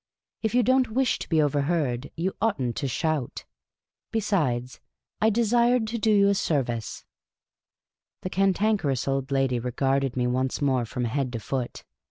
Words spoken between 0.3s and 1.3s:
If you don't wish to